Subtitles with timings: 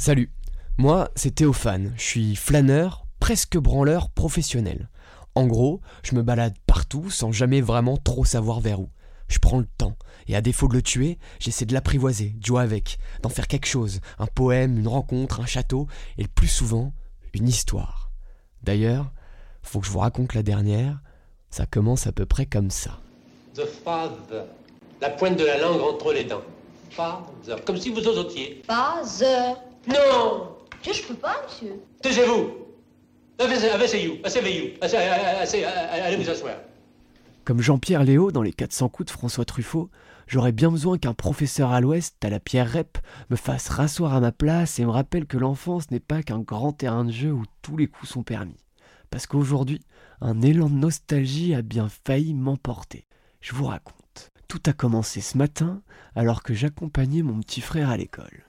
[0.00, 0.30] Salut,
[0.76, 4.88] moi c'est Théophane, je suis flâneur, presque branleur professionnel.
[5.34, 8.90] En gros, je me balade partout sans jamais vraiment trop savoir vers où.
[9.26, 9.96] Je prends le temps,
[10.28, 13.66] et à défaut de le tuer, j'essaie de l'apprivoiser, de jouer avec, d'en faire quelque
[13.66, 16.92] chose, un poème, une rencontre, un château, et le plus souvent,
[17.34, 18.12] une histoire.
[18.62, 19.10] D'ailleurs,
[19.62, 21.00] faut que je vous raconte la dernière,
[21.50, 23.00] ça commence à peu près comme ça.
[23.54, 24.44] The father.
[25.00, 26.44] La pointe de la langue entre les dents.
[26.90, 27.56] Father.
[27.66, 28.62] Comme si vous osotiez.
[28.64, 29.56] Pas heure.
[29.88, 31.80] Non Je, je peux pas, monsieur.
[32.02, 32.50] Taisez-vous
[33.40, 34.18] Asseyez-vous.
[34.24, 34.76] Asseyez-vous.
[34.82, 36.56] Allez vous asseoir.
[37.44, 39.90] Comme Jean-Pierre Léo dans les 400 coups de François Truffaut,
[40.26, 42.98] j'aurais bien besoin qu'un professeur à l'ouest, à la pierre rep,
[43.30, 46.72] me fasse rasseoir à ma place et me rappelle que l'enfance n'est pas qu'un grand
[46.72, 48.58] terrain de jeu où tous les coups sont permis.
[49.10, 49.80] Parce qu'aujourd'hui,
[50.20, 53.06] un élan de nostalgie a bien failli m'emporter.
[53.40, 54.30] Je vous raconte.
[54.48, 55.80] Tout a commencé ce matin
[56.14, 58.44] alors que j'accompagnais mon petit frère à l'école.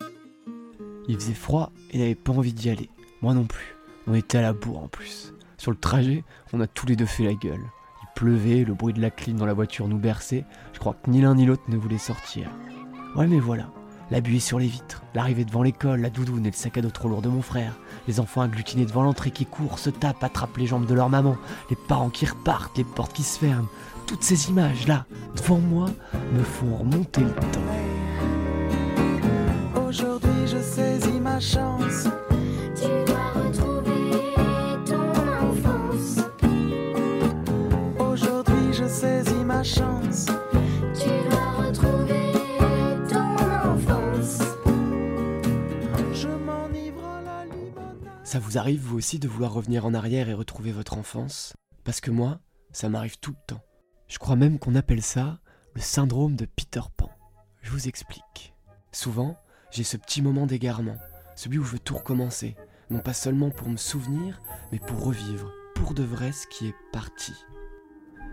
[1.09, 2.89] Il faisait froid et n'avait pas envie d'y aller.
[3.23, 3.75] Moi non plus.
[4.05, 5.33] On était à la bourre en plus.
[5.57, 7.65] Sur le trajet, on a tous les deux fait la gueule.
[8.03, 10.45] Il pleuvait, le bruit de la clim dans la voiture nous berçait.
[10.71, 12.51] Je crois que ni l'un ni l'autre ne voulait sortir.
[13.15, 13.71] Ouais mais voilà,
[14.11, 16.91] la buée sur les vitres, l'arrivée devant l'école, la doudoune et le sac à dos
[16.91, 17.73] trop lourd de mon frère,
[18.07, 21.37] les enfants agglutinés devant l'entrée qui courent, se tapent, attrapent les jambes de leur maman,
[21.71, 23.67] les parents qui repartent, les portes qui se ferment.
[24.05, 25.89] Toutes ces images-là, devant moi,
[26.33, 27.68] me font remonter le temps.
[48.29, 51.53] Ça vous arrive vous aussi de vouloir revenir en arrière et retrouver votre enfance?
[51.83, 52.41] Parce que moi,
[52.71, 53.63] ça m'arrive tout le temps.
[54.07, 55.39] Je crois même qu'on appelle ça
[55.73, 57.09] le syndrome de Peter Pan.
[57.63, 58.53] Je vous explique.
[58.91, 59.35] Souvent,
[59.71, 60.97] j'ai ce petit moment d'égarement,
[61.35, 62.55] celui où je veux tout recommencer,
[62.91, 64.39] non pas seulement pour me souvenir,
[64.71, 67.33] mais pour revivre, pour de vrai, ce qui est parti.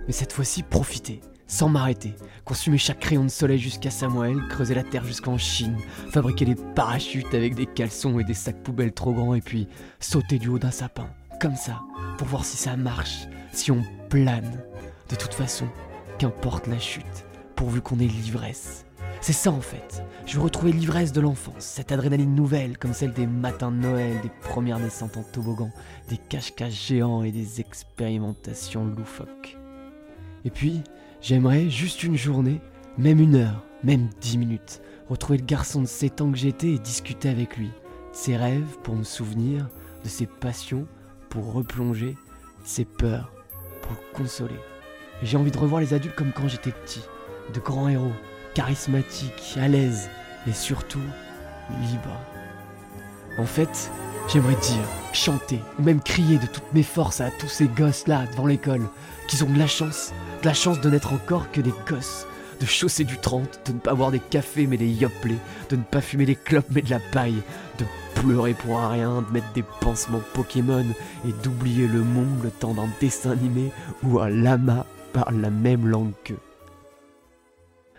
[0.06, 2.14] Mais cette fois-ci, profiter, sans m'arrêter,
[2.44, 5.76] consumer chaque crayon de soleil jusqu'à Samuel, creuser la terre jusqu'en Chine,
[6.10, 9.68] fabriquer des parachutes avec des caleçons et des sacs poubelles trop grands, et puis
[10.00, 11.08] sauter du haut d'un sapin,
[11.40, 11.82] comme ça,
[12.18, 14.62] pour voir si ça marche, si on plane.
[15.08, 15.66] De toute façon,
[16.18, 17.04] qu'importe la chute,
[17.54, 18.84] pourvu qu'on ait l'ivresse.
[19.20, 20.02] C'est ça en fait.
[20.26, 24.20] Je veux retrouver l'ivresse de l'enfance, cette adrénaline nouvelle, comme celle des matins de Noël,
[24.22, 25.70] des premières naissantes en toboggan,
[26.08, 29.56] des cache-cache géants et des expérimentations loufoques.
[30.44, 30.82] Et puis,
[31.20, 32.60] j'aimerais juste une journée,
[32.98, 36.78] même une heure, même dix minutes, retrouver le garçon de 7 ans que j'étais et
[36.78, 37.66] discuter avec lui.
[37.68, 37.72] De
[38.12, 39.68] ses rêves pour me souvenir,
[40.04, 40.86] de ses passions
[41.28, 43.32] pour replonger, de ses peurs
[43.82, 44.58] pour le consoler.
[45.22, 47.02] J'ai envie de revoir les adultes comme quand j'étais petit,
[47.54, 48.12] de grands héros,
[48.54, 50.08] charismatiques, à l'aise
[50.46, 51.00] et surtout
[51.80, 52.20] libres.
[53.38, 53.90] En fait,
[54.28, 58.46] j'aimerais dire, chanter ou même crier de toutes mes forces à tous ces gosses-là devant
[58.46, 58.86] l'école,
[59.28, 62.26] qu'ils ont de la chance, de la chance de n'être encore que des gosses,
[62.60, 65.38] de chausser du 30, de ne pas boire des cafés mais des yoplait,
[65.70, 67.42] de ne pas fumer des clopes mais de la paille,
[67.78, 70.86] de pleurer pour rien, de mettre des pansements Pokémon
[71.26, 73.70] et d'oublier le monde le temps d'un dessin animé
[74.02, 76.38] où un lama parle la même langue qu'eux.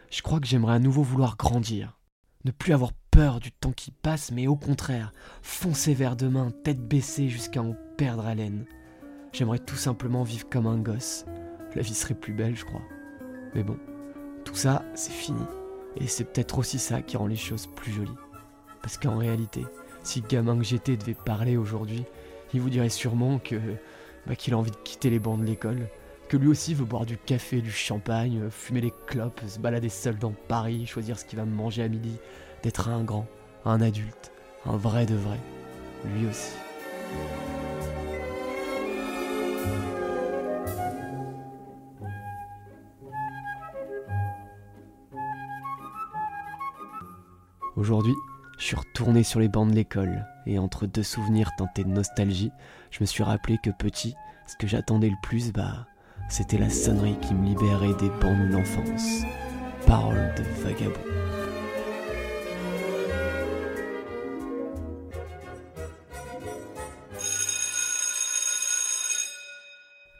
[0.09, 1.97] Je crois que j'aimerais à nouveau vouloir grandir,
[2.45, 5.11] ne plus avoir peur du temps qui passe, mais au contraire,
[5.41, 8.65] foncer vers demain, tête baissée jusqu'à en perdre haleine.
[9.33, 11.25] J'aimerais tout simplement vivre comme un gosse.
[11.73, 12.83] La vie serait plus belle, je crois.
[13.55, 13.75] Mais bon,
[14.45, 15.41] tout ça, c'est fini.
[15.99, 18.11] Et c'est peut-être aussi ça qui rend les choses plus jolies.
[18.83, 19.65] Parce qu'en réalité,
[20.03, 22.05] si le gamin que j'étais devait parler aujourd'hui,
[22.53, 23.55] il vous dirait sûrement que
[24.27, 25.89] bah, qu'il a envie de quitter les bancs de l'école,
[26.29, 30.19] que lui aussi veut boire du café, du champagne, fumer des clopes, se balader seul
[30.19, 32.19] dans Paris, choisir ce qu'il va manger à midi,
[32.63, 33.27] d'être un grand,
[33.65, 34.31] un adulte,
[34.65, 35.39] un vrai de vrai,
[36.05, 36.51] lui aussi.
[47.75, 48.15] Aujourd'hui,
[48.57, 52.51] je suis retourné sur les bancs de l'école, et entre deux souvenirs tentés de nostalgie,
[52.89, 54.15] je me suis rappelé que petit,
[54.47, 55.85] ce que j'attendais le plus, bah,
[56.27, 59.21] c'était la sonnerie qui me libérait des bancs de l'enfance.
[59.85, 61.36] Parole de vagabond.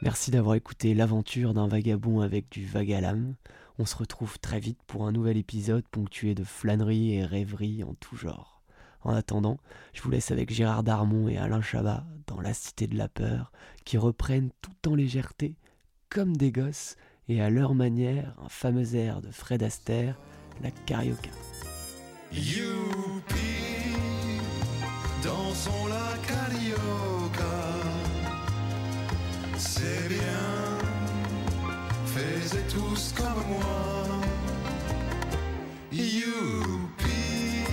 [0.04, 3.34] Merci d'avoir écouté l'aventure d'un vagabond avec du vagalame.
[3.80, 7.96] On se retrouve très vite pour un nouvel épisode ponctué de flâneries et rêveries en
[7.96, 8.62] tout genre.
[9.02, 9.58] En attendant,
[9.94, 13.52] je vous laisse avec Gérard Darmon et Alain Chabat dans La Cité de la Peur,
[13.86, 15.56] qui reprennent tout en légèreté,
[16.10, 16.96] comme des gosses,
[17.28, 20.20] et à leur manière, un fameux air de Fred Astaire,
[20.62, 21.30] la carioca
[29.58, 30.78] c'est bien.
[32.06, 34.06] Fais tous comme moi.
[35.92, 37.66] Youpi,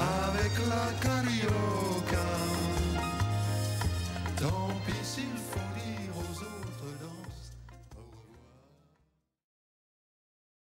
[0.00, 1.97] avec la carriole.